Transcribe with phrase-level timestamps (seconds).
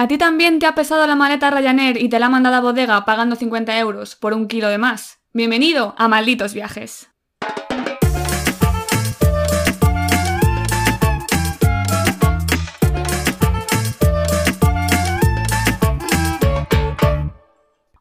[0.00, 2.60] ¿A ti también te ha pesado la maleta Ryanair y te la ha mandado a
[2.60, 5.20] bodega pagando 50 euros por un kilo de más?
[5.34, 7.10] Bienvenido a Malditos Viajes.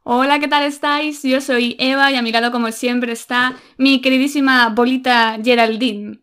[0.04, 1.22] Hola, ¿qué tal estáis?
[1.24, 6.22] Yo soy Eva y a mi lado como siempre está mi queridísima bolita Geraldine.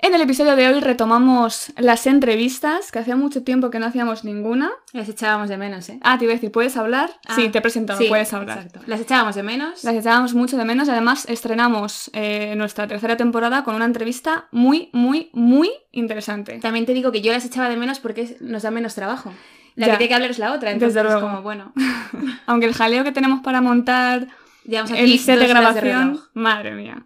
[0.00, 4.22] En el episodio de hoy retomamos las entrevistas, que hacía mucho tiempo que no hacíamos
[4.22, 4.70] ninguna.
[4.92, 5.98] Las echábamos de menos, ¿eh?
[6.02, 7.10] Ah, te iba a decir, ¿puedes hablar?
[7.26, 8.58] Ah, sí, te he presentado, sí, puedes hablar.
[8.58, 8.80] exacto.
[8.86, 9.82] Las echábamos de menos.
[9.82, 10.88] Las echábamos mucho de menos.
[10.88, 16.60] Además, estrenamos eh, nuestra tercera temporada con una entrevista muy, muy, muy interesante.
[16.60, 19.32] También te digo que yo las echaba de menos porque nos da menos trabajo.
[19.74, 19.92] La Ya.
[19.92, 21.72] que tiene que hablar es la otra, entonces Desde es como, bueno,
[22.46, 24.28] Aunque el jaleo que tenemos para montar
[24.64, 27.04] el set de grabación, madre mía.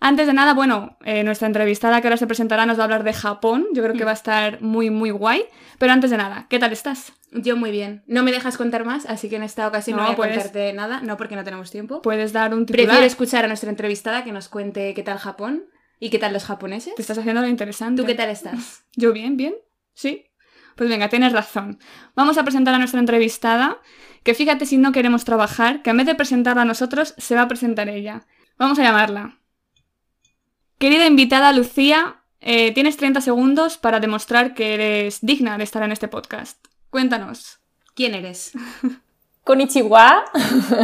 [0.00, 3.02] Antes de nada, bueno, eh, nuestra entrevistada que ahora se presentará nos va a hablar
[3.02, 3.66] de Japón.
[3.74, 4.06] Yo creo que Mm.
[4.06, 5.44] va a estar muy, muy guay.
[5.78, 7.12] Pero antes de nada, ¿qué tal estás?
[7.32, 8.04] Yo muy bien.
[8.06, 10.34] No me dejas contar más, así que en esta ocasión no, No, voy a puedes-
[10.36, 12.00] contarte nada, no porque no tenemos tiempo.
[12.02, 12.86] ¿Puedes dar un titular?
[12.86, 15.64] Prefiero escuchar a nuestra entrevistada que nos cuente qué tal Japón
[15.98, 16.94] y qué tal los japoneses.
[16.94, 18.00] Te estás haciendo lo interesante.
[18.00, 18.84] ¿Tú qué tal estás?
[18.96, 19.54] Yo bien, bien.
[19.94, 20.26] Sí.
[20.76, 21.80] Pues venga, tienes razón.
[22.14, 23.78] Vamos a presentar a nuestra entrevistada,
[24.22, 27.42] que fíjate si no queremos trabajar, que en vez de presentarla a nosotros, se va
[27.42, 28.22] a presentar ella.
[28.58, 29.37] Vamos a llamarla.
[30.78, 35.90] Querida invitada Lucía, eh, tienes 30 segundos para demostrar que eres digna de estar en
[35.90, 36.64] este podcast.
[36.90, 37.58] Cuéntanos.
[37.96, 38.52] ¿Quién eres?
[39.44, 40.24] Konnichiwa.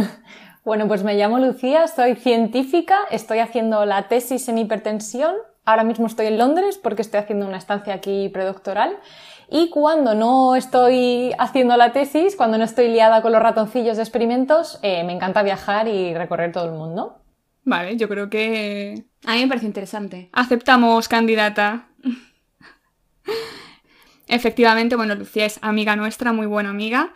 [0.65, 5.33] bueno, pues me llamo Lucía, soy científica, estoy haciendo la tesis en hipertensión.
[5.63, 8.97] Ahora mismo estoy en Londres porque estoy haciendo una estancia aquí predoctoral.
[9.49, 14.03] Y cuando no estoy haciendo la tesis, cuando no estoy liada con los ratoncillos de
[14.03, 17.21] experimentos, eh, me encanta viajar y recorrer todo el mundo.
[17.65, 20.29] Vale, yo creo que A mí me parece interesante.
[20.31, 21.87] aceptamos candidata.
[24.27, 27.13] Efectivamente, bueno, Lucía es amiga nuestra, muy buena amiga.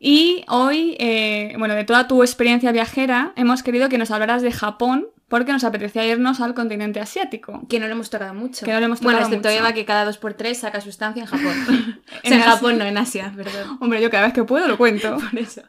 [0.00, 4.52] Y hoy, eh, bueno, de toda tu experiencia viajera, hemos querido que nos hablaras de
[4.52, 7.62] Japón porque nos apetecía irnos al continente asiático.
[7.68, 8.64] Que no le hemos tocado mucho.
[8.64, 9.60] Que no le hemos Bueno, tocado excepto mucho.
[9.60, 11.54] Eva que cada dos por tres saca su estancia en Japón.
[12.12, 12.42] o En sea, en.
[12.42, 13.78] Japón, no, en Asia, perdón.
[13.80, 15.16] Hombre, yo cada vez que puedo lo cuento.
[15.30, 15.62] Por eso.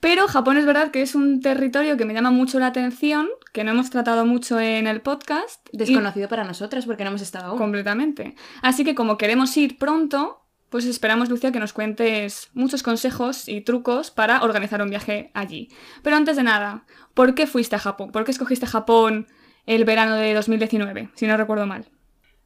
[0.00, 3.64] Pero Japón es verdad que es un territorio que me llama mucho la atención, que
[3.64, 5.66] no hemos tratado mucho en el podcast.
[5.72, 7.58] y- Desconocido para nosotras porque no hemos estado aún.
[7.58, 8.34] Completamente.
[8.62, 13.62] Así que como queremos ir pronto, pues esperamos, Lucia, que nos cuentes muchos consejos y
[13.62, 15.68] trucos para organizar un viaje allí.
[16.02, 18.12] Pero antes de nada, ¿por qué fuiste a Japón?
[18.12, 19.26] ¿Por qué escogiste Japón
[19.66, 21.86] el verano de 2019, si no recuerdo mal?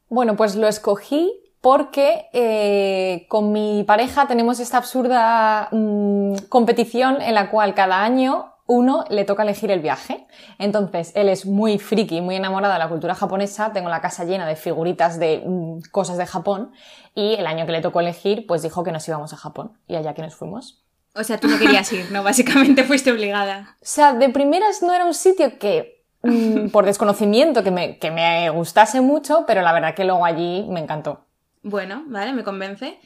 [0.08, 7.34] Bueno, pues lo escogí porque eh, con mi pareja tenemos esta absurda mm, competición en
[7.34, 10.26] la cual cada año uno le toca elegir el viaje.
[10.58, 14.46] Entonces, él es muy friki, muy enamorado de la cultura japonesa, tengo la casa llena
[14.46, 16.72] de figuritas de mm, cosas de Japón
[17.14, 19.94] y el año que le tocó elegir, pues dijo que nos íbamos a Japón y
[19.94, 20.82] allá que nos fuimos.
[21.14, 22.24] O sea, tú no querías ir, ¿no?
[22.24, 23.76] Básicamente fuiste obligada.
[23.80, 28.10] O sea, de primeras no era un sitio que, mm, por desconocimiento, que me, que
[28.10, 31.26] me gustase mucho, pero la verdad que luego allí me encantó.
[31.62, 32.98] Bueno, vale, me convence.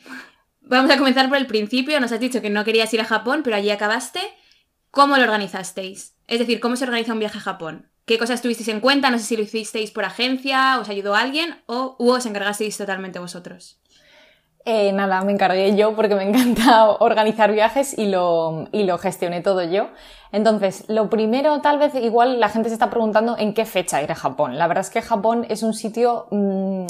[0.63, 2.01] Vamos a comenzar por el principio.
[2.01, 4.21] Nos has dicho que no querías ir a Japón, pero allí acabaste.
[4.91, 6.17] ¿Cómo lo organizasteis?
[6.27, 7.91] Es decir, ¿cómo se organiza un viaje a Japón?
[8.07, 9.11] ¿Qué cosas tuvisteis en cuenta?
[9.11, 13.79] No sé si lo hicisteis por agencia, os ayudó alguien o os encargasteis totalmente vosotros.
[14.65, 19.41] Eh, nada, me encargué yo porque me encanta organizar viajes y lo, y lo gestioné
[19.43, 19.91] todo yo.
[20.33, 24.11] Entonces, lo primero, tal vez, igual la gente se está preguntando en qué fecha ir
[24.11, 24.59] a Japón.
[24.59, 26.87] La verdad es que Japón es un sitio mm,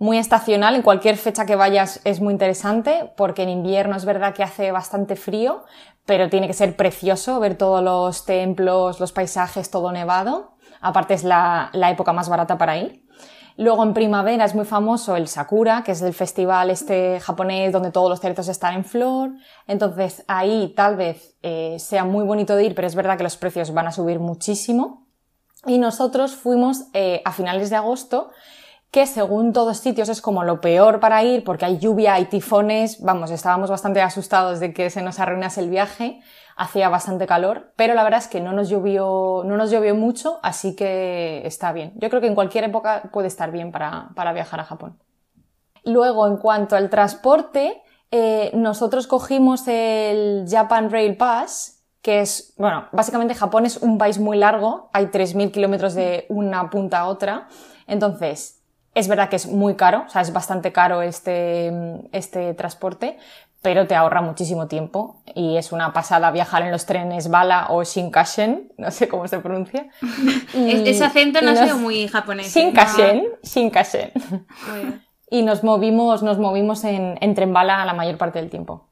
[0.00, 4.32] muy estacional, en cualquier fecha que vayas es muy interesante, porque en invierno es verdad
[4.32, 5.64] que hace bastante frío,
[6.06, 10.56] pero tiene que ser precioso ver todos los templos, los paisajes, todo nevado.
[10.80, 13.04] Aparte es la, época más barata para ir.
[13.58, 17.90] Luego en primavera es muy famoso el Sakura, que es el festival este japonés donde
[17.90, 19.32] todos los cerezos están en flor.
[19.66, 23.36] Entonces ahí tal vez eh, sea muy bonito de ir, pero es verdad que los
[23.36, 25.08] precios van a subir muchísimo.
[25.66, 28.30] Y nosotros fuimos eh, a finales de agosto,
[28.90, 33.00] que según todos sitios es como lo peor para ir porque hay lluvia, hay tifones,
[33.00, 36.20] vamos, estábamos bastante asustados de que se nos arruinase el viaje,
[36.56, 40.40] hacía bastante calor, pero la verdad es que no nos llovió, no nos llovió mucho,
[40.42, 41.92] así que está bien.
[41.96, 44.98] Yo creo que en cualquier época puede estar bien para, para viajar a Japón.
[45.84, 47.80] Luego, en cuanto al transporte,
[48.10, 54.18] eh, nosotros cogimos el Japan Rail Pass, que es, bueno, básicamente Japón es un país
[54.18, 57.48] muy largo, hay 3.000 kilómetros de una punta a otra,
[57.86, 58.59] entonces
[58.94, 61.72] es verdad que es muy caro, o sea, es bastante caro este,
[62.12, 63.18] este transporte,
[63.62, 67.84] pero te ahorra muchísimo tiempo y es una pasada viajar en los trenes Bala o
[67.84, 69.88] Shinkansen, no sé cómo se pronuncia.
[70.54, 72.54] Y- Ese acento no ha nos- sido muy japonés.
[72.56, 72.60] ¿eh?
[72.60, 74.12] Shinkansen, Shinkansen.
[75.30, 78.88] Y nos movimos, nos movimos en, en tren bala la mayor parte del tiempo.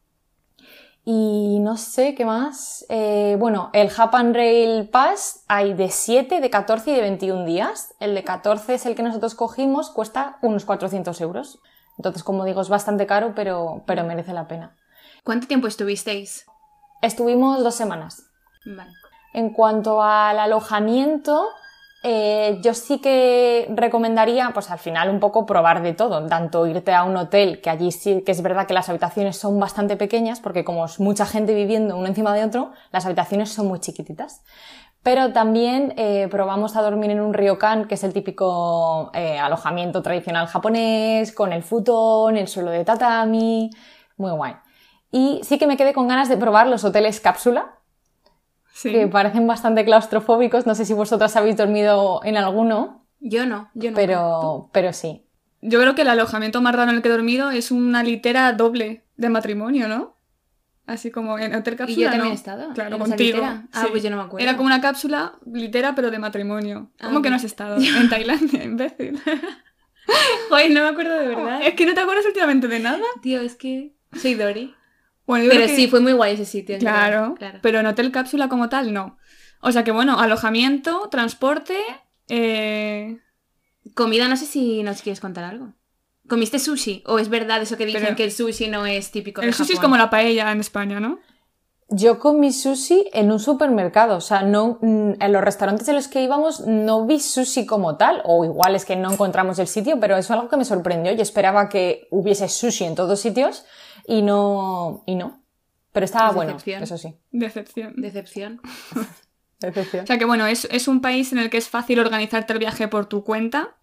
[1.11, 2.85] Y no sé qué más.
[2.91, 7.95] Eh, bueno, el Japan Rail Pass hay de 7, de 14 y de 21 días.
[7.99, 11.61] El de 14 es el que nosotros cogimos, cuesta unos 400 euros.
[11.97, 14.77] Entonces, como digo, es bastante caro, pero, pero merece la pena.
[15.25, 16.45] ¿Cuánto tiempo estuvisteis?
[17.01, 18.25] Estuvimos dos semanas.
[18.67, 18.93] Vale.
[19.33, 21.49] En cuanto al alojamiento,
[22.05, 26.95] eh, yo sí que recomendaría, pues al final un poco probar de todo, tanto irte
[26.95, 30.41] a un hotel, que allí sí que es verdad que las habitaciones son bastante pequeñas,
[30.41, 34.45] porque como es mucha gente viviendo uno encima de otro, las habitaciones son muy chiquititas.
[35.03, 40.03] Pero también eh, probamos a dormir en un ryokan, que es el típico eh, alojamiento
[40.03, 43.71] tradicional japonés, con el futón, el suelo de tatami,
[44.17, 44.55] muy guay.
[45.11, 47.78] Y sí que me quedé con ganas de probar los hoteles cápsula,
[48.81, 48.93] Sí.
[48.93, 50.67] que parecen bastante claustrofóbicos.
[50.67, 53.97] No sé si vosotras habéis dormido en alguno, Yo no, yo no.
[53.97, 55.25] pero, pero sí.
[55.61, 58.53] Yo creo que el alojamiento más raro en el que he dormido es una litera
[58.53, 60.15] doble de matrimonio, ¿no?
[60.87, 61.99] Así como en hotel ¿Y cápsula.
[62.05, 62.31] yo también ¿no?
[62.31, 62.73] he estado?
[62.75, 63.37] Claro, en esa contigo.
[63.39, 63.67] litera?
[63.73, 63.89] Ah, sí.
[63.91, 64.43] pues yo no me acuerdo.
[64.47, 66.91] Era como una cápsula litera, pero de matrimonio.
[67.01, 67.77] Ah, ¿Cómo que no has estado?
[68.01, 69.21] En Tailandia, imbécil.
[70.49, 71.61] Joder, no me acuerdo de verdad.
[71.63, 73.05] Es que no te acuerdas últimamente de nada.
[73.21, 74.75] Tío, es que soy Dory.
[75.29, 76.77] Bueno, yo Pero creo que- sí, fue muy guay ese sitio.
[76.79, 77.59] Claro, claro.
[77.63, 79.17] pero en hotel cápsula como tal, no.
[79.61, 81.77] O sea que bueno, alojamiento, transporte,
[82.29, 83.19] eh,
[83.95, 85.73] Comida, no sé si nos quieres contar algo.
[86.29, 87.03] ¿Comiste sushi?
[87.07, 89.55] ¿O es verdad eso que dicen Pero- que el sushi no es típico de el
[89.55, 91.19] sushi es como la paella en España, ¿no?
[91.91, 96.07] Yo comí sushi en un supermercado, o sea, no, mm, en los restaurantes en los
[96.09, 99.99] que íbamos no vi sushi como tal, o igual es que no encontramos el sitio,
[99.99, 101.13] pero es algo que me sorprendió.
[101.13, 103.65] Yo esperaba que hubiese sushi en todos sitios
[104.09, 105.43] y no, y no.
[105.93, 106.83] Pero estaba Pues bueno, decepción.
[106.83, 107.15] eso sí.
[107.31, 107.95] Decepción.
[107.97, 108.61] Decepción.
[109.61, 110.05] Decepción.
[110.05, 112.59] O sea que bueno, es, es un país en el que es fácil organizarte el
[112.59, 113.77] viaje por tu cuenta.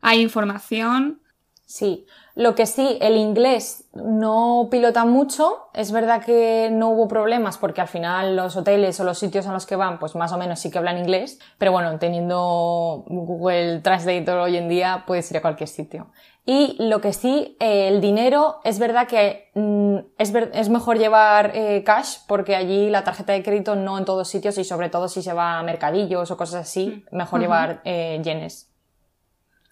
[0.00, 1.20] Hay información.
[1.66, 5.68] Sí, lo que sí, el inglés no pilota mucho.
[5.72, 9.52] Es verdad que no hubo problemas porque al final los hoteles o los sitios a
[9.52, 11.38] los que van, pues más o menos sí que hablan inglés.
[11.58, 16.10] Pero bueno, teniendo Google Translator hoy en día, puedes ir a cualquier sitio.
[16.46, 20.98] Y lo que sí, eh, el dinero, es verdad que mm, es, ver- es mejor
[20.98, 24.90] llevar eh, cash porque allí la tarjeta de crédito no en todos sitios y sobre
[24.90, 28.70] todo si se va a mercadillos o cosas así, mejor llevar eh, yenes.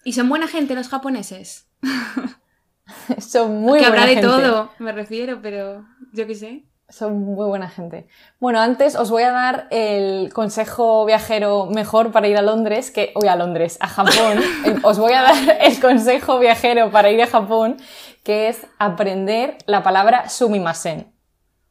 [0.03, 1.67] ¿Y son buena gente los japoneses?
[3.19, 4.27] Son muy que habrá de gente.
[4.27, 6.63] todo, me refiero, pero yo qué sé.
[6.93, 8.07] Son muy buena gente.
[8.39, 13.11] Bueno, antes os voy a dar el consejo viajero mejor para ir a Londres, que,
[13.15, 14.13] uy, a Londres, a Japón.
[14.65, 17.77] Eh, os voy a dar el consejo viajero para ir a Japón,
[18.23, 21.11] que es aprender la palabra sumimasen.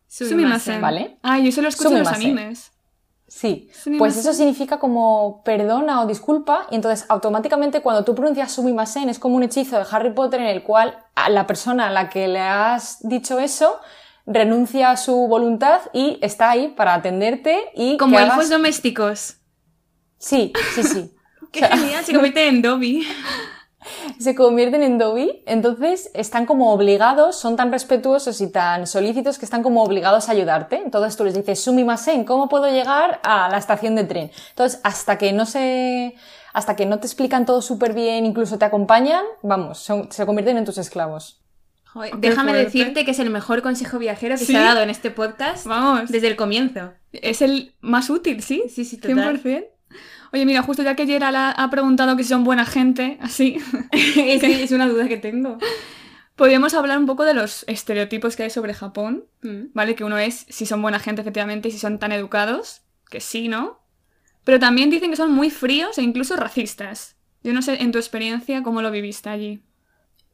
[0.08, 0.80] Sumimasen.
[0.80, 1.18] ¿Vale?
[1.22, 2.38] Ah, yo eso lo escucho en los Sumimasen.
[2.38, 2.72] animes.
[3.28, 3.98] Sí, Sumimasen.
[3.98, 9.20] pues eso significa como perdona o disculpa, y entonces automáticamente cuando tú pronuncias sumimasen es
[9.20, 12.26] como un hechizo de Harry Potter en el cual a la persona a la que
[12.26, 13.78] le has dicho eso
[14.26, 19.36] renuncia a su voluntad y está ahí para atenderte y Como que hagas- domésticos.
[20.18, 21.14] Sí, sí, sí.
[21.52, 23.06] Qué genial, se convierte en Dobby.
[24.18, 29.44] se convierten en Dobby, entonces están como obligados, son tan respetuosos y tan solícitos que
[29.44, 30.76] están como obligados a ayudarte.
[30.76, 34.30] Entonces tú les dices, sumimasen, ¿cómo puedo llegar a la estación de tren?
[34.50, 36.14] Entonces, hasta que no se,
[36.52, 40.58] hasta que no te explican todo súper bien, incluso te acompañan, vamos, son- se convierten
[40.58, 41.41] en tus esclavos.
[41.92, 42.64] Joder, déjame fuerte.
[42.64, 44.52] decirte que es el mejor consejo viajero que Sí.
[44.52, 46.10] se ha dado en este podcast Vamos.
[46.10, 46.92] desde el comienzo.
[47.12, 48.62] Es el más útil, ¿sí?
[48.68, 49.38] Sí, sí, total.
[49.42, 49.66] 100%.
[50.32, 53.58] Oye, mira, justo ya que Gerald ha, ha preguntado que si son buena gente, así,
[53.92, 55.58] es una duda que tengo.
[56.36, 59.64] podríamos hablar un poco de los estereotipos que hay sobre Japón, Mm.
[59.74, 59.94] ¿vale?
[59.94, 62.80] Que uno es si son buena gente, efectivamente, y si son tan educados,
[63.10, 63.80] que sí, ¿no?
[64.44, 67.16] Pero también dicen que son muy fríos e incluso racistas.
[67.44, 69.62] Yo no sé, en tu experiencia, cómo lo viviste allí.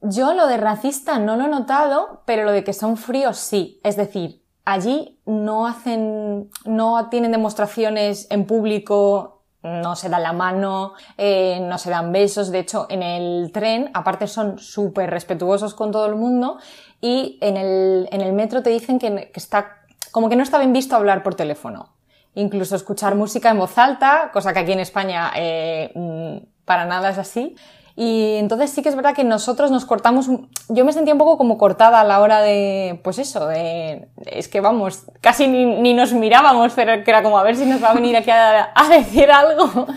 [0.00, 3.80] Yo lo de racista no lo he notado, pero lo de que son fríos sí.
[3.82, 10.92] Es decir, allí no hacen, no tienen demostraciones en público, no se dan la mano,
[11.16, 12.50] eh, no se dan besos.
[12.50, 16.58] De hecho, en el tren, aparte son súper respetuosos con todo el mundo
[17.00, 19.78] y en el, en el metro te dicen que, está,
[20.12, 21.94] como que no está bien visto hablar por teléfono.
[22.34, 27.10] Incluso escuchar música en voz alta, cosa que aquí en España eh, mm, para nada
[27.10, 27.56] es así.
[28.00, 30.28] Y entonces sí que es verdad que nosotros nos cortamos,
[30.68, 34.46] yo me sentía un poco como cortada a la hora de, pues eso, de, es
[34.46, 37.82] que vamos, casi ni, ni nos mirábamos, pero que era como a ver si nos
[37.82, 39.88] va a venir aquí a, a decir algo.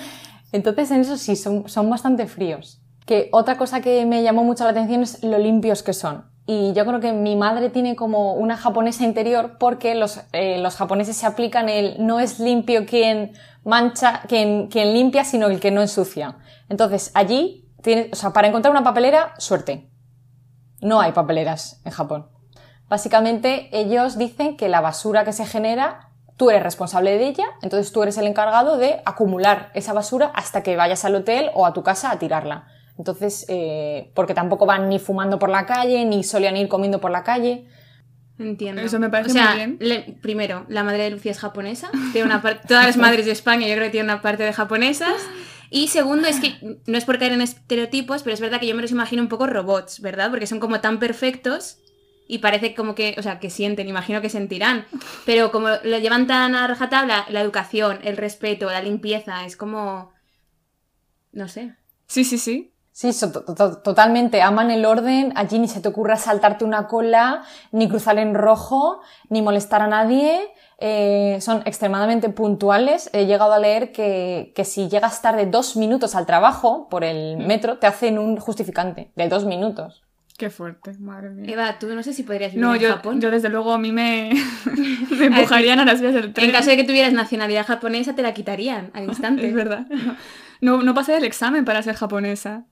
[0.51, 2.81] Entonces en eso sí, son, son bastante fríos.
[3.05, 6.25] Que otra cosa que me llamó mucho la atención es lo limpios que son.
[6.47, 10.75] Y yo creo que mi madre tiene como una japonesa interior porque los, eh, los
[10.75, 15.69] japoneses se aplican el no es limpio quien mancha, quien, quien limpia, sino el que
[15.69, 16.37] no ensucia.
[16.67, 17.67] Entonces allí,
[18.11, 19.89] o sea, para encontrar una papelera, suerte.
[20.81, 22.27] No hay papeleras en Japón.
[22.89, 27.91] Básicamente, ellos dicen que la basura que se genera, tú eres responsable de ella, entonces
[27.91, 31.73] tú eres el encargado de acumular esa basura hasta que vayas al hotel o a
[31.73, 32.67] tu casa a tirarla.
[32.97, 37.11] Entonces, eh, porque tampoco van ni fumando por la calle, ni solían ir comiendo por
[37.11, 37.65] la calle.
[38.37, 38.81] Entiendo.
[38.81, 39.77] Eso me parece o sea, muy bien.
[39.79, 41.89] le- primero, la madre de Lucía es japonesa.
[42.11, 45.13] Tiene una todas las madres de España yo creo que tienen una parte de japonesas.
[45.73, 48.75] Y segundo, es que no es por caer en estereotipos, pero es verdad que yo
[48.75, 50.29] me los imagino un poco robots, ¿verdad?
[50.29, 51.77] Porque son como tan perfectos
[52.27, 54.85] y parece como que, o sea, que sienten, imagino que sentirán.
[55.25, 60.11] Pero como lo llevan tan a rajatabla, la educación, el respeto, la limpieza, es como...
[61.31, 61.75] No sé.
[62.07, 62.73] Sí, sí, sí.
[62.91, 64.41] Sí, so- to- to- totalmente.
[64.41, 65.31] Aman el orden.
[65.37, 69.87] Allí ni se te ocurra saltarte una cola, ni cruzar en rojo, ni molestar a
[69.87, 70.51] nadie.
[70.83, 73.09] Eh, son extremadamente puntuales.
[73.13, 77.37] He llegado a leer que, que si llegas tarde dos minutos al trabajo por el
[77.37, 80.01] metro, te hacen un justificante de dos minutos.
[80.37, 81.53] Qué fuerte, madre mía.
[81.53, 83.21] Eva, tú no sé si podrías vivir No, en yo, Japón.
[83.21, 84.31] yo desde luego a mí me,
[85.11, 86.47] me empujarían a las vías del tren.
[86.47, 89.47] En caso de que tuvieras nacionalidad japonesa, te la quitarían al instante.
[89.47, 89.85] Es verdad.
[90.61, 92.65] No, no pasé el examen para ser japonesa.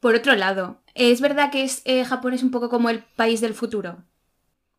[0.00, 3.40] Por otro lado, ¿es verdad que es, eh, Japón es un poco como el país
[3.40, 4.04] del futuro?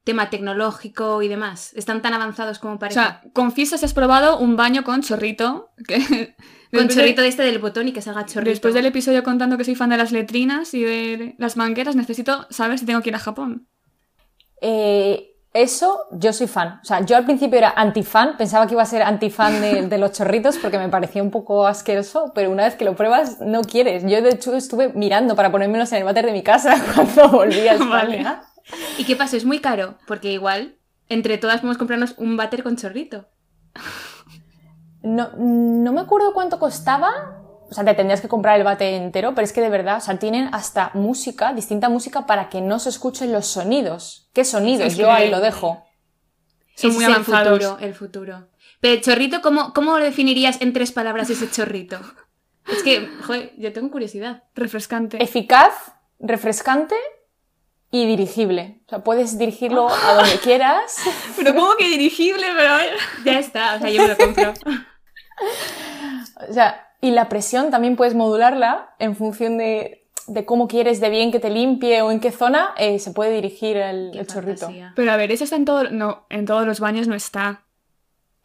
[0.04, 1.74] Tema tecnológico y demás.
[1.76, 3.00] ¿Están tan avanzados como O parece?
[3.00, 5.70] sea, confieso si has probado un baño con chorrito.
[5.88, 6.36] Que
[6.74, 8.50] Con chorrito de este del botón y que salga chorrito.
[8.50, 12.48] Después del episodio contando que soy fan de las letrinas y de las mangueras, necesito
[12.50, 13.68] saber si tengo que ir a Japón.
[14.60, 16.80] Eh, eso yo soy fan.
[16.82, 19.98] O sea, yo al principio era antifan, pensaba que iba a ser antifan de, de
[19.98, 23.62] los chorritos porque me parecía un poco asqueroso, pero una vez que lo pruebas no
[23.62, 24.04] quieres.
[24.04, 27.68] Yo de hecho estuve mirando para ponérmelos en el váter de mi casa cuando volví
[27.68, 28.26] a Vale.
[28.98, 29.38] ¿Y qué pasó?
[29.38, 30.78] Es muy caro, porque igual
[31.10, 33.28] entre todas podemos comprarnos un váter con chorrito.
[35.04, 37.38] No, no me acuerdo cuánto costaba.
[37.70, 40.02] O sea, te tendrías que comprar el bate entero, pero es que de verdad, o
[40.02, 44.30] sea, tienen hasta música, distinta música para que no se escuchen los sonidos.
[44.34, 44.88] ¿Qué sonidos?
[44.88, 45.82] Es Yo ahí lo dejo.
[46.76, 47.60] Son Ese muy es el avanzados.
[47.64, 48.48] futuro, el futuro.
[48.82, 52.00] Pero chorrito, ¿cómo, ¿cómo lo definirías en tres palabras ese chorrito?
[52.68, 54.44] Es que, joder, yo tengo curiosidad.
[54.54, 55.22] Refrescante.
[55.22, 55.74] Eficaz,
[56.20, 56.96] refrescante
[57.92, 58.80] y dirigible.
[58.88, 60.98] O sea, puedes dirigirlo a donde quieras.
[61.36, 62.48] Pero ¿cómo que dirigible?
[62.58, 62.74] Pero...
[63.26, 64.54] Ya está, o sea, yo me lo compro.
[66.50, 71.10] O sea, y la presión también puedes modularla en función de, de cómo quieres de
[71.10, 74.72] bien que te limpie o en qué zona eh, se puede dirigir el, el chorrito.
[74.96, 75.84] Pero a ver, eso está en todo...
[75.90, 77.64] No, en todos los baños no está.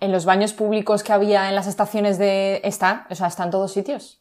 [0.00, 2.60] En los baños públicos que había en las estaciones de...
[2.64, 4.20] Está, o sea, está en todos sitios.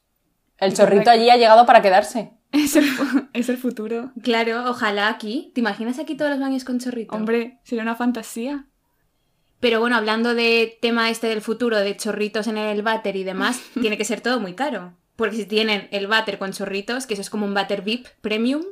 [0.60, 2.32] El chorrito allí ha llegado para quedarse.
[2.52, 2.86] Es el,
[3.34, 4.12] es el futuro.
[4.22, 5.52] Claro, ojalá aquí.
[5.54, 7.16] ¿Te imaginas aquí todos los baños con chorrito?
[7.16, 8.66] Hombre, sería una fantasía.
[9.60, 13.62] Pero bueno, hablando de tema este del futuro, de chorritos en el váter y demás,
[13.82, 14.94] tiene que ser todo muy caro.
[15.16, 18.64] Porque si tienen el váter con chorritos, que eso es como un váter VIP premium,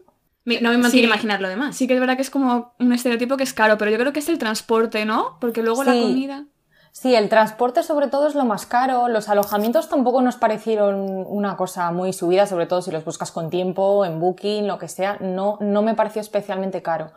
[0.45, 0.91] no me Sí.
[0.91, 1.75] quiero imaginar lo demás.
[1.77, 4.11] Sí que es verdad que es como un estereotipo que es caro, pero yo creo
[4.11, 5.37] que es el transporte, ¿no?
[5.39, 6.45] Porque luego la comida...
[6.93, 9.07] Sí, el transporte sobre todo es lo más caro.
[9.07, 13.49] Los alojamientos tampoco nos parecieron una cosa muy subida, sobre todo si los buscas con
[13.49, 15.17] tiempo, en Booking, lo que sea.
[15.19, 17.11] No, no me pareció especialmente caro.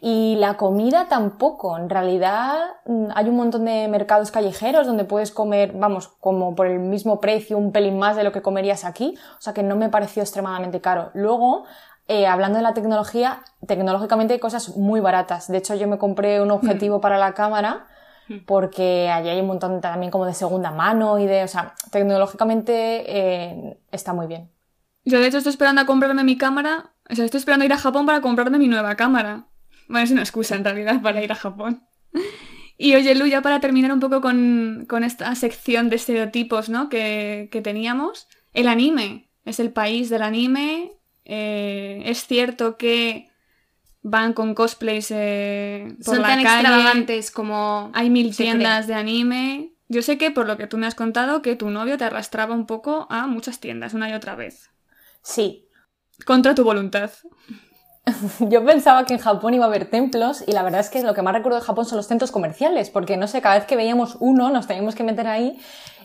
[0.00, 1.78] Y la comida tampoco.
[1.78, 2.52] En realidad
[2.84, 7.20] mm, hay un montón de mercados callejeros donde puedes comer, vamos, como por el mismo
[7.20, 9.16] precio, un pelín más de lo que comerías aquí.
[9.38, 11.12] O sea que no me pareció extremadamente caro.
[11.14, 11.62] Luego,
[12.08, 15.46] eh, hablando de la tecnología, tecnológicamente hay cosas muy baratas.
[15.46, 17.86] De hecho, yo me compré un objetivo para la cámara
[18.46, 23.04] porque allí hay un montón también como de segunda mano y de, o sea, tecnológicamente
[23.06, 24.50] eh, está muy bien.
[25.04, 26.92] Yo de hecho estoy esperando a comprarme mi cámara.
[27.10, 29.46] O sea, estoy esperando ir a Japón para comprarme mi nueva cámara.
[29.88, 31.82] Bueno, es una excusa en realidad para ir a Japón.
[32.78, 36.88] Y oye, Lu, ya para terminar un poco con, con esta sección de estereotipos ¿no?
[36.88, 40.92] que, que teníamos, el anime es el país del anime.
[41.24, 43.28] eh, es cierto que
[44.02, 46.58] van con cosplays eh, por Son la tan calle.
[46.60, 47.90] extravagantes como...
[47.94, 49.72] Hay mil tiendas de anime.
[49.88, 52.54] Yo sé que por lo que tú me has contado, que tu novio te arrastraba
[52.54, 54.70] un poco a muchas tiendas una y otra vez.
[55.22, 55.68] Sí,
[56.24, 57.10] Contra tu voluntad.
[58.40, 61.14] yo pensaba que en Japón iba a haber templos y la verdad es que lo
[61.14, 63.76] que más recuerdo de Japón son los centros comerciales, porque no sé, cada vez que
[63.76, 65.58] veíamos uno nos teníamos que meter ahí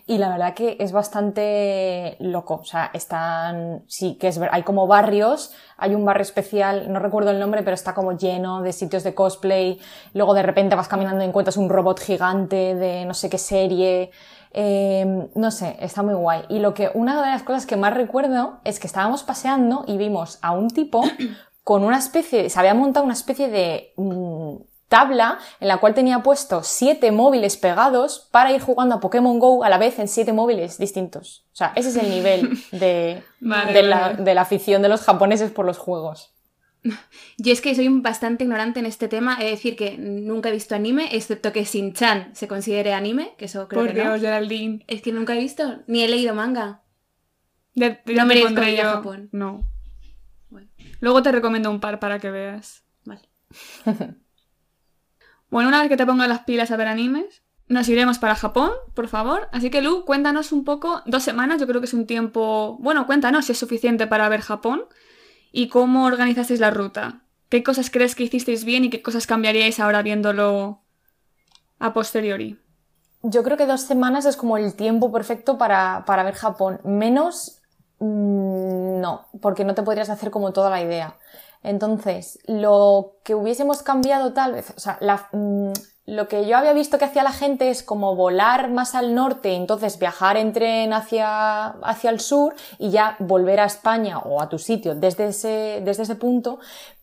[0.07, 2.55] y la verdad que es bastante loco.
[2.61, 6.99] O sea, están, sí, que es ver, hay como barrios, hay un barrio especial, no
[6.99, 9.79] recuerdo el nombre, pero está como lleno de sitios de cosplay.
[10.13, 14.11] Luego de repente vas caminando y encuentras un robot gigante de no sé qué serie.
[14.51, 16.43] Eh, no sé, está muy guay.
[16.47, 19.97] Y lo que, una de las cosas que más recuerdo es que estábamos paseando y
[19.97, 21.03] vimos a un tipo
[21.65, 24.55] con una especie, se había montado una especie de mm,
[24.87, 29.63] tabla en la cual tenía puesto siete móviles pegados para ir jugando a Pokémon Go
[29.63, 31.45] a la vez en siete móviles distintos.
[31.53, 34.23] O sea, ese es el nivel de, Vale, de, la, vale.
[34.23, 36.33] de la afición de los japoneses por los juegos.
[37.37, 40.75] Yo es que soy bastante ignorante en este tema, es decir, que nunca he visto
[40.75, 44.11] anime, excepto que Shin-chan se considere anime, que eso creo Por que no.
[44.11, 44.85] Dios, Geraldine.
[44.87, 46.81] Es que nunca he visto, ni he leído manga.
[47.73, 49.29] Ya- ya No merezco pondré ir a yo- Japón.
[49.33, 49.67] No.
[50.49, 50.69] Bueno.
[51.01, 52.83] Luego te recomiendo un par para que veas.
[53.03, 53.21] Vale.
[55.49, 58.71] Bueno, una vez que te pongas las pilas a ver animes, nos iremos para Japón,
[58.93, 59.49] por favor.
[59.51, 62.77] Así que Lu, cuéntanos un poco, dos semanas, yo creo que es un tiempo...
[62.79, 64.85] Bueno, cuéntanos si es suficiente para ver Japón
[65.51, 67.21] y cómo organizasteis la ruta.
[67.49, 70.81] ¿Qué cosas crees que hicisteis bien y qué cosas cambiaríais ahora viéndolo
[71.79, 72.59] a posteriori?
[73.23, 76.79] Yo creo que dos semanas es como el tiempo perfecto para, para ver Japón.
[76.83, 77.61] Menos,
[77.99, 81.15] mm, no, porque no te podrías hacer como toda la idea.
[81.63, 85.71] Entonces, lo que hubiésemos cambiado tal vez, o sea, la- mm,
[86.05, 89.55] lo que yo había visto que hacía la gente es como volar más al norte,
[89.55, 94.47] entonces viajar en tren hacia, hacia el sur y ya volver a España o a
[94.47, 96.59] tu sitio desde ese, desde ese punto,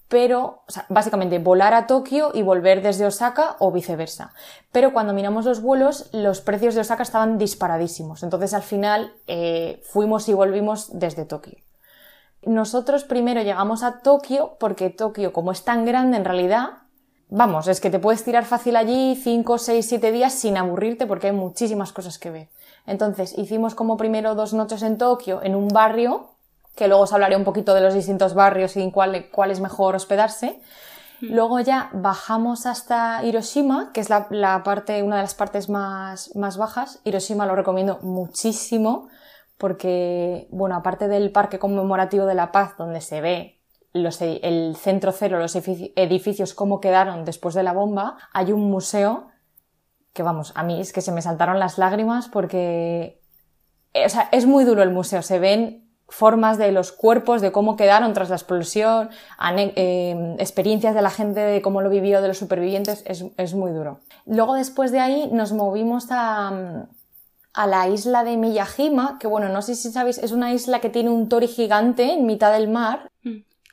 [0.09, 4.33] pero, o sea, básicamente volar a Tokio y volver desde Osaka o viceversa.
[4.73, 8.23] Pero cuando miramos los vuelos, los precios de Osaka estaban disparadísimos.
[8.23, 11.59] Entonces al final eh, fuimos y volvimos desde Tokio.
[12.47, 16.71] Nosotros primero llegamos a Tokio porque Tokio, como es tan grande en realidad,
[17.29, 21.29] vamos, es que te puedes tirar fácil allí 5, 6, 7 días sin aburrirte porque
[21.29, 22.49] hay muchísimas cosas que ver.
[22.87, 26.31] Entonces hicimos como primero dos noches en Tokio en un barrio,
[26.75, 29.61] que luego os hablaré un poquito de los distintos barrios y en cuál, cuál es
[29.61, 30.61] mejor hospedarse.
[31.21, 36.35] Luego ya bajamos hasta Hiroshima, que es la, la parte, una de las partes más,
[36.37, 36.99] más bajas.
[37.05, 39.09] Hiroshima lo recomiendo muchísimo
[39.59, 43.61] porque, bueno, aparte del Parque Conmemorativo de la Paz, donde se ve
[43.93, 49.29] el centro cero, los edifici- edificios, cómo quedaron después de la bomba, hay un museo
[50.13, 53.21] que, vamos, a mí es que se me saltaron las lágrimas porque,
[53.93, 55.23] eh, o sea, es muy duro el museo.
[55.23, 59.11] Se ven formas de los cuerpos, de cómo quedaron tras la explosión,
[59.57, 64.01] eh, experiencias de la gente, de cómo lo vivió, de los supervivientes, es, muy duro.
[64.27, 66.87] Luego después de ahí nos movimos a,
[67.55, 70.91] a la isla de Miyajima, que bueno, no sé si sabéis, es una isla que
[70.91, 73.11] tiene un tori gigante en mitad del mar.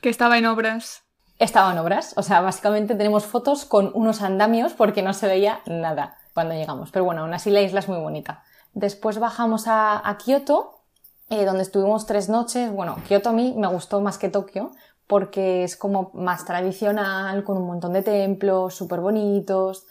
[0.00, 1.02] Que estaba en obras.
[1.38, 5.60] Estaba en obras, o sea, básicamente tenemos fotos con unos andamios porque no se veía
[5.66, 6.92] nada cuando llegamos.
[6.92, 8.44] Pero bueno, aún así la isla es muy bonita.
[8.74, 10.84] Después bajamos a, a Kioto,
[11.28, 12.70] eh, donde estuvimos tres noches.
[12.70, 14.70] Bueno, Kioto a mí me gustó más que Tokio
[15.08, 19.86] porque es como más tradicional, con un montón de templos súper bonitos.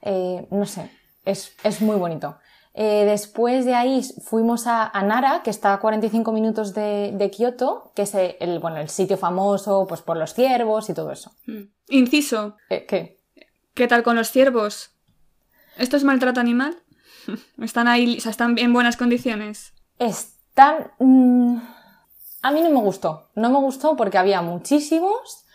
[0.00, 0.90] Eh, no sé,
[1.24, 2.38] es, es muy bonito.
[2.76, 7.30] Eh, después de ahí fuimos a, a Nara, que está a 45 minutos de, de
[7.30, 11.30] Kioto, que es el, bueno, el sitio famoso pues, por los ciervos y todo eso.
[11.46, 11.62] Mm.
[11.88, 12.56] Inciso.
[12.70, 13.20] Eh, ¿Qué?
[13.74, 14.90] ¿Qué tal con los ciervos?
[15.78, 16.76] ¿Esto es maltrato animal?
[17.62, 19.72] ¿Están ahí, o sea, están en buenas condiciones?
[20.00, 20.90] Están...
[20.98, 21.58] mm,
[22.42, 23.30] a mí no me gustó.
[23.36, 25.46] No me gustó porque había muchísimos.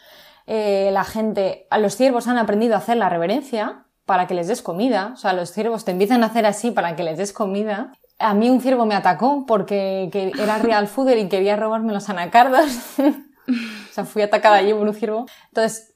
[0.48, 1.68] Eh, la gente...
[1.70, 5.12] A los ciervos han aprendido a hacer la reverencia para que les des comida.
[5.14, 7.94] O sea, los ciervos te empiezan a hacer así para que les des comida.
[8.18, 12.10] A mí un ciervo me atacó porque que era real fooder y quería robarme los
[12.10, 12.72] anacardos.
[12.98, 15.28] o sea, fui atacada allí por un ciervo.
[15.50, 15.94] Entonces,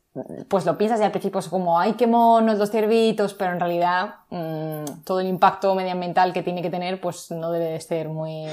[0.48, 3.60] pues lo piensas y al principio es como, ay, qué monos los ciervitos, pero en
[3.60, 8.10] realidad mm, todo el impacto medioambiental que tiene que tener, pues no debe de ser
[8.10, 8.46] muy,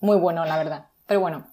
[0.00, 0.86] muy bueno, la verdad.
[1.06, 1.44] Pero bueno,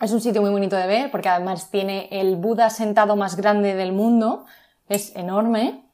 [0.00, 3.74] es un sitio muy bonito de ver porque además tiene el Buda sentado más grande
[3.74, 4.46] del mundo,
[4.88, 5.89] es enorme.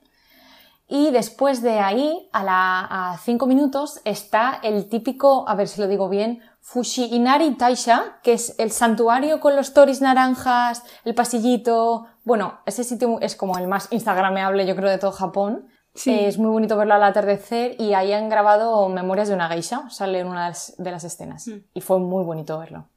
[0.89, 2.81] Y después de ahí, a, la,
[3.13, 8.21] a cinco minutos, está el típico, a ver si lo digo bien, Fushi Inari Taisha,
[8.23, 12.07] que es el santuario con los toris naranjas, el pasillito.
[12.25, 15.69] Bueno, ese sitio es como el más instagrameable, yo creo, de todo Japón.
[15.95, 16.13] Sí.
[16.13, 20.21] Es muy bonito verlo al atardecer y ahí han grabado Memorias de una geisha, sale
[20.21, 21.49] en una de las, de las escenas.
[21.49, 21.65] Mm.
[21.75, 22.91] Y fue muy bonito verlo.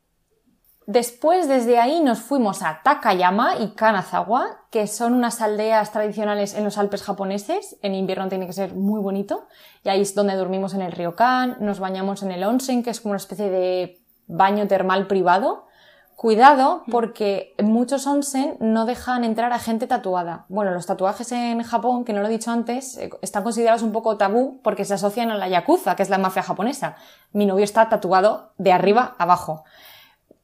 [0.90, 6.64] Después, desde ahí, nos fuimos a Takayama y Kanazawa, que son unas aldeas tradicionales en
[6.64, 7.78] los Alpes japoneses.
[7.84, 9.46] En invierno tiene que ser muy bonito.
[9.84, 13.02] Y ahí es donde dormimos en el ryokan, nos bañamos en el onsen, que es
[13.02, 15.68] como una especie de baño termal privado.
[16.16, 20.48] Cuidado, porque en muchos onsen no dejan entrar a gente tatuada.
[20.50, 23.92] Bueno, los tatuajes en Japón, que no lo he dicho antes, eh, están considerados un
[23.92, 26.96] poco tabú porque se asocian a la yakuza, que es la mafia japonesa.
[27.32, 29.66] Mi novio está tatuado de arriba a abajo.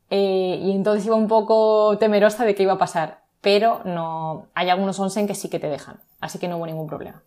[0.10, 3.24] Eh, y entonces iba un poco temerosa de qué iba a pasar.
[3.42, 6.00] Pero no, hay algunos onsen que sí que te dejan.
[6.20, 7.22] Así que no hubo ningún problema.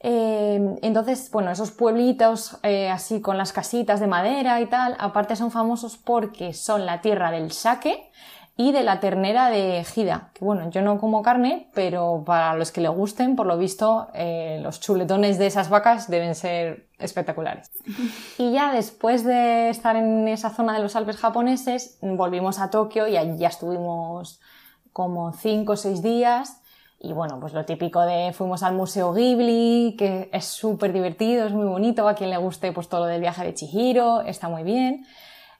[0.00, 5.36] Eh, entonces, bueno, esos pueblitos eh, así con las casitas de madera y tal, aparte
[5.36, 8.10] son famosos porque son la tierra del sake
[8.58, 10.30] y de la ternera de Gida.
[10.32, 14.08] Que bueno, yo no como carne, pero para los que le gusten, por lo visto,
[14.14, 17.70] eh, los chuletones de esas vacas deben ser espectaculares.
[18.38, 23.06] Y ya después de estar en esa zona de los Alpes japoneses, volvimos a Tokio
[23.06, 24.40] y allí ya estuvimos
[24.92, 26.62] como cinco o seis días.
[26.98, 31.52] Y bueno, pues lo típico de fuimos al Museo Ghibli, que es súper divertido, es
[31.52, 34.62] muy bonito, a quien le guste pues todo lo del viaje de Chihiro, está muy
[34.62, 35.06] bien.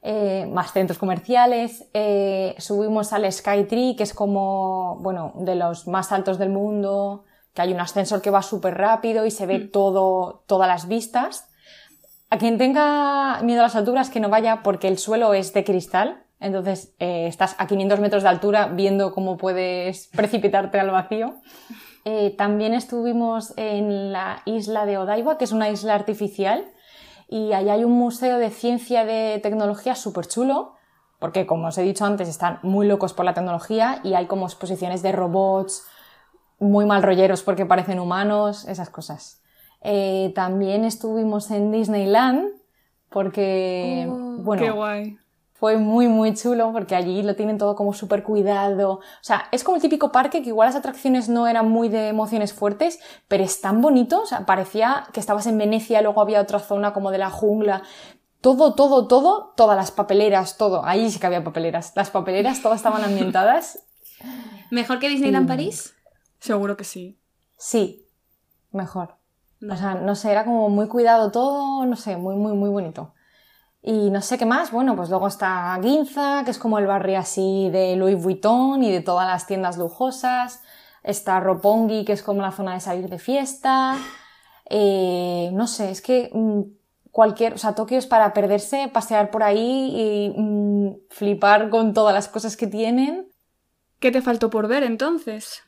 [0.09, 6.13] Eh, más centros comerciales, eh, subimos al Skytree, que es como, bueno, de los más
[6.13, 10.45] altos del mundo, que hay un ascensor que va súper rápido y se ve todo,
[10.47, 11.49] todas las vistas.
[12.29, 15.65] A quien tenga miedo a las alturas, que no vaya porque el suelo es de
[15.65, 21.35] cristal, entonces eh, estás a 500 metros de altura viendo cómo puedes precipitarte al vacío.
[22.05, 26.63] Eh, también estuvimos en la isla de Odaiba, que es una isla artificial,
[27.27, 30.73] y allá hay un museo de ciencia y de tecnología súper chulo,
[31.19, 34.45] porque como os he dicho antes, están muy locos por la tecnología y hay como
[34.45, 35.85] exposiciones de robots
[36.59, 39.41] muy mal rolleros porque parecen humanos, esas cosas.
[39.81, 42.49] Eh, también estuvimos en Disneyland
[43.09, 45.17] porque, Oh, bueno, Qué guay.
[45.59, 48.91] Fue muy, muy chulo porque allí lo tienen todo como súper cuidado.
[48.93, 52.09] O sea, es como el típico parque que igual las atracciones no eran muy de
[52.09, 54.21] emociones fuertes, pero es tan bonito.
[54.21, 57.81] O sea, parecía que estabas en Venecia, luego había otra zona como de la jungla.
[58.39, 60.85] Todo, todo, todo, todas las papeleras, todo.
[60.85, 61.93] Ahí sí que había papeleras.
[61.95, 63.79] Las papeleras todas estaban ambientadas.
[64.71, 65.47] ¿Mejor que Disneyland Mm.
[65.49, 65.95] París?
[66.39, 67.19] Seguro que sí.
[67.57, 68.05] Sí,
[68.71, 69.15] mejor.
[69.67, 73.15] O sea, no sé, era como muy cuidado todo, no sé, muy, muy, muy bonito.
[73.87, 77.19] Y no sé qué más, bueno, pues luego está Ginza, que es como el barrio
[77.19, 80.61] así de Louis Vuitton y de todas las tiendas lujosas.
[81.03, 83.95] Está Roppongi, que es como la zona de salir de fiesta.
[84.69, 86.63] Eh, no sé, es que mm,
[87.11, 92.13] cualquier, o sea, Tokio es para perderse, pasear por ahí y mm, flipar con todas
[92.13, 93.29] las cosas que tienen.
[94.01, 95.63] ¿Qué te faltó por ver entonces?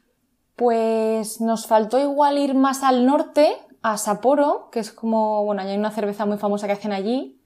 [0.58, 5.78] Pues nos faltó igual ir más al norte, a Sapporo, que es como, bueno, hay
[5.78, 7.39] una cerveza muy famosa que hacen allí.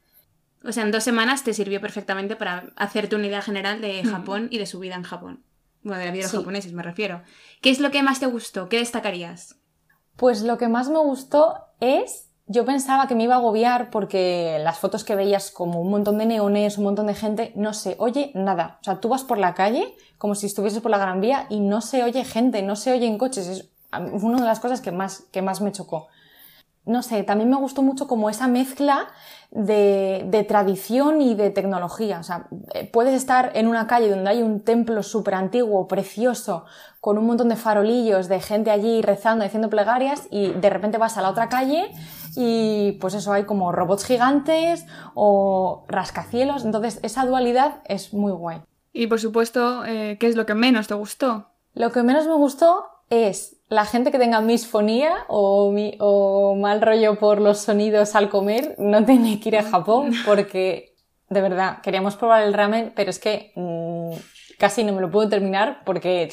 [0.66, 4.48] O sea, en dos semanas te sirvió perfectamente para hacerte una idea general de Japón
[4.50, 5.44] y de su vida en Japón.
[5.84, 6.38] Bueno, de la vida de los Sí.
[6.38, 7.22] japoneses, me refiero.
[7.62, 8.70] ¿Qué es lo que más te gustó?
[8.70, 9.58] ¿Qué destacarías?
[10.16, 14.58] Pues lo que más me gustó es, yo pensaba que me iba a agobiar porque
[14.62, 17.96] las fotos que veías como un montón de neones, un montón de gente, no se
[18.00, 18.78] oye nada.
[18.82, 21.60] O sea, tú vas por la calle como si estuvieses por la Gran Vía y
[21.60, 23.48] no se oye gente, no se oyen coches.
[23.48, 26.08] Es una de las cosas que más, que más me chocó.
[26.86, 29.08] No sé, también me gustó mucho como esa mezcla
[29.54, 32.20] de, de tradición y de tecnología.
[32.20, 36.66] O sea, eh, puedes estar en una calle donde hay un templo súper antiguo, precioso,
[37.00, 41.18] con un montón de farolillos, de gente allí rezando, haciendo plegarias, y de repente vas
[41.18, 41.92] a la otra calle
[42.36, 46.66] y pues eso, hay como robots gigantes o rascacielos.
[46.66, 48.62] Entonces, esa dualidad es muy guay.
[48.92, 51.50] Y por supuesto, eh, ¿qué es lo que menos te gustó?
[51.74, 56.82] Lo que menos me gustó es la gente que tenga misfonía o, mi- o mal
[56.82, 60.96] rollo por los sonidos al comer, no tiene que ir a Japón porque,
[61.30, 64.14] de verdad, queríamos probar el ramen, pero es que mm,
[64.60, 66.30] casi no me lo puedo terminar porque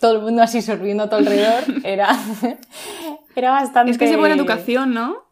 [0.00, 2.08] todo el mundo así sorbiendo a todo alrededor era,
[3.34, 3.90] era bastante...
[3.92, 5.24] Es que es buena educación, ¿no?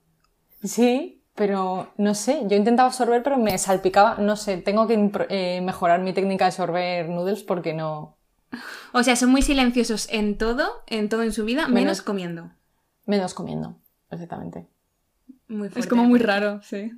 [0.62, 5.60] Sí, pero no sé, yo intentaba sorber pero me salpicaba, no sé, tengo que eh,
[5.62, 8.16] mejorar mi técnica de sorber noodles porque no...
[8.92, 12.50] O sea, son muy silenciosos en todo, en todo en su vida, menos, Menos- comiendo.
[13.06, 14.66] Menos comiendo, perfectamente.
[15.48, 15.80] Muy fuerte.
[15.80, 16.90] Es como muy raro, sí.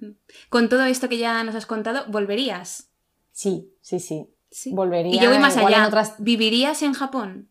[0.49, 2.90] Con todo esto que ya nos has contado, ¿volverías?
[3.33, 4.29] Sí, sí, sí.
[4.51, 4.73] Sí.
[4.73, 5.14] Volvería.
[5.14, 5.79] Y yo voy más allá.
[5.79, 7.51] en otras- ¿Vivirías en Japón?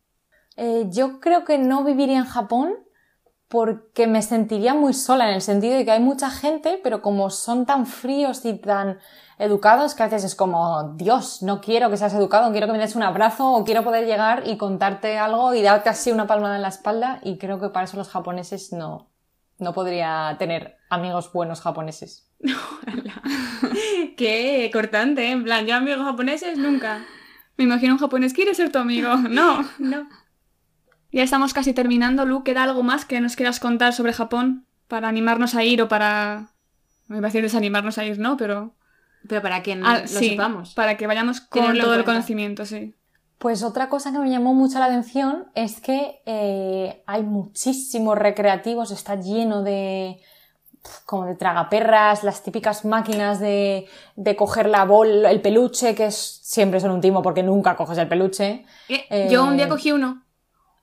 [0.56, 2.74] Eh, yo creo que no viviría en Japón
[3.50, 7.30] porque me sentiría muy sola en el sentido de que hay mucha gente, pero como
[7.30, 8.98] son tan fríos y tan
[9.38, 12.80] educados que a veces es como, Dios, no quiero que seas educado, quiero que me
[12.80, 16.56] des un abrazo o quiero poder llegar y contarte algo y darte así una palmada
[16.56, 19.10] en la espalda y creo que para eso los japoneses no,
[19.60, 22.32] no podría tener amigos buenos japoneses.
[24.18, 25.32] Qué cortante, ¿eh?
[25.32, 27.06] en plan, yo amigos japoneses nunca.
[27.58, 29.16] Me imagino un japonés, ¿quieres ser tu amigo?
[29.30, 29.66] No.
[29.80, 30.08] No.
[31.12, 32.44] Ya estamos casi terminando, Lu.
[32.44, 34.66] ¿Queda algo más que nos quieras contar sobre Japón?
[34.90, 36.48] Para animarnos a ir o para...
[37.08, 38.36] Me iba a decir desanimarnos a ir, ¿no?
[38.36, 38.76] Pero...
[39.28, 40.74] Pero para que Ah, lo sí, sepamos.
[40.74, 42.94] para que vayamos con Tenerlo en todo el conocimiento, sí.
[43.38, 48.92] Pues otra cosa que me llamó mucho la atención es que eh, hay muchísimos recreativos,
[48.92, 50.20] está lleno de
[51.06, 56.40] como de tragaperras, las típicas máquinas de, de coger la bol, el peluche, que es,
[56.44, 58.66] siempre son un timo porque nunca coges el peluche.
[58.88, 60.24] Eh, Eh, Yo un día cogí uno.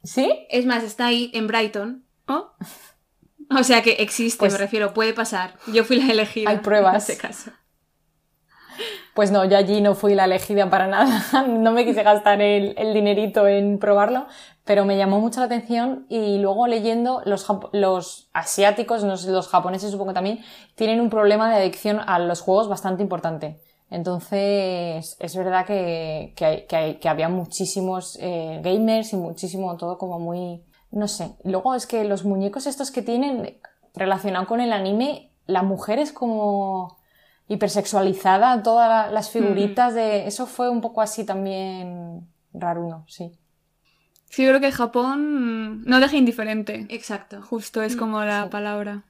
[0.02, 0.44] ¿Sí?
[0.50, 2.04] Es más, está ahí en Brighton.
[2.26, 2.50] Oh,
[3.56, 5.54] O sea que existe, Pues- me refiero, puede pasar.
[5.72, 6.50] Yo fui la elegida.
[6.50, 7.08] Hay pruebas.
[7.08, 7.50] En este caso.
[9.14, 12.74] Pues no, yo allí no fui la elegida para nada, no me quise gastar el,
[12.94, 14.26] dinerito en probarlo,
[14.64, 20.40] pero me llamó mucho la atención y luego leyendo los, asiáticos, los japoneses supongo también,
[20.76, 23.60] tienen un problema de adicción a los juegos bastante importante.
[23.90, 30.18] Entonces, es verdad que, que, que que había muchísimos eh, gamers y muchísimo todo como
[30.18, 31.36] muy, no sé.
[31.44, 33.60] Luego es que los muñecos estos que tienen
[33.94, 36.96] relacionado con el anime, la mujer es como
[37.52, 40.26] hipersexualizada, todas la- las figuritas de...
[40.26, 43.32] Eso fue un poco así también raruno, sí.
[44.30, 46.86] Sí, yo creo que Japón no deja indiferente.
[46.88, 47.42] Exacto.
[47.42, 48.48] Justo es Mm, como la sí.
[48.50, 49.04] palabra.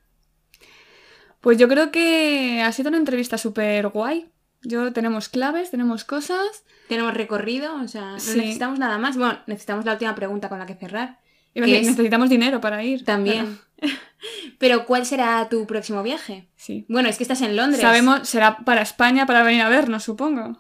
[1.41, 4.31] Pues yo creo que ha sido una entrevista súper guay.
[4.63, 6.65] Yo tenemos claves, tenemos cosas.
[6.89, 8.39] Tenemos recorrido, o sea, no Sí.
[8.39, 9.17] necesitamos nada más.
[9.17, 11.19] Bueno, necesitamos la última pregunta con la que cerrar.
[11.55, 11.87] Iba a ¿Qué decir, es?
[11.97, 13.05] necesitamos dinero para ir.
[13.05, 13.59] También.
[14.59, 16.49] Pero, ¿cuál será tu próximo viaje?
[16.57, 16.87] Sí.
[16.89, 17.81] Bueno, es que estás en Londres.
[17.81, 20.57] Sabemos, será para España para venir a vernos, supongo.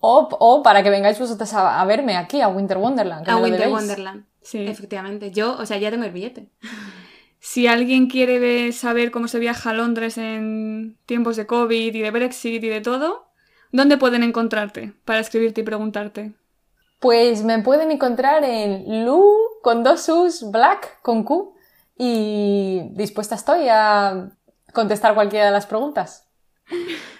[0.00, 3.28] O, o para que vengáis vosotros a, a verme aquí, a Winter Wonderland.
[3.28, 3.68] A Winter.
[3.68, 4.26] Wonderland.
[4.42, 4.66] Sí.
[4.66, 5.30] Efectivamente.
[5.30, 6.50] Yo, o sea, ya tengo el billete.
[7.40, 12.10] Si alguien quiere saber cómo se viaja a Londres en tiempos de COVID y de
[12.10, 13.28] Brexit y de todo,
[13.70, 16.32] ¿dónde pueden encontrarte para escribirte y preguntarte?
[17.00, 19.22] Pues me pueden encontrar en Lu
[19.62, 21.53] con dos U's, Black con Q
[21.96, 24.30] y dispuesta estoy a
[24.72, 26.28] contestar cualquiera de las preguntas.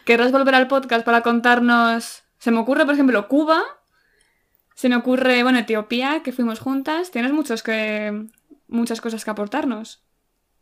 [0.05, 2.25] ¿Querrás volver al podcast para contarnos?
[2.39, 3.63] Se me ocurre, por ejemplo, Cuba.
[4.75, 7.11] Se me ocurre, bueno, Etiopía, que fuimos juntas.
[7.11, 8.27] Tienes muchos que,
[8.69, 10.04] muchas cosas que aportarnos.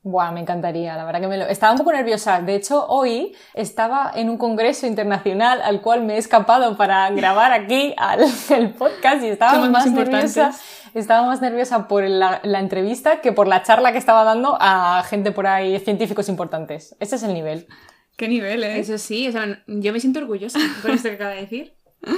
[0.04, 1.46] Buah, me encantaría, la verdad que me lo...
[1.46, 2.40] Estaba un poco nerviosa.
[2.40, 7.52] De hecho, hoy estaba en un congreso internacional al cual me he escapado para grabar
[7.52, 10.52] aquí al, el podcast y estaba Somos más nerviosa.
[10.94, 15.04] Estaba más nerviosa por la, la entrevista que por la charla que estaba dando a
[15.08, 16.96] gente por ahí, científicos importantes.
[16.98, 17.68] Ese es el nivel.
[18.16, 18.80] ¿Qué nivel, eh?
[18.80, 21.74] Eso sí, o sea, yo me siento orgullosa por esto que acaba de decir.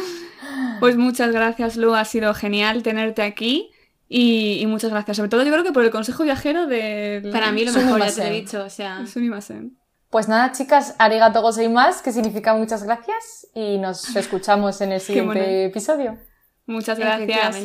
[0.81, 1.95] Pues muchas gracias, Lu.
[1.95, 3.71] Ha sido genial tenerte aquí.
[4.17, 5.17] Y, y muchas gracias.
[5.17, 7.33] Sobre todo, yo creo que por el consejo viajero del.
[7.33, 9.05] Para mí lo mejor, ya te he dicho, o sea...
[9.09, 9.77] Sumimasen.
[10.09, 15.65] Pues nada, chicas, arigato gozaimasu, que significa muchas gracias, y nos escuchamos en el siguiente
[15.65, 16.17] episodio.
[16.65, 17.57] Muchas gracias.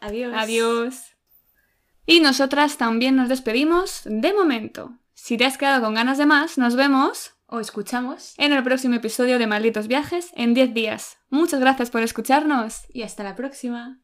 [0.00, 0.32] Adiós.
[0.34, 1.02] Adiós.
[2.06, 4.98] Y nosotras también nos despedimos de momento.
[5.12, 8.94] Si te has quedado con ganas de más, nos vemos O escuchamos en el próximo
[8.94, 11.18] episodio de Malditos Viajes en 10 días.
[11.28, 12.86] Muchas gracias por escucharnos.
[12.94, 14.00] y hasta la próxima.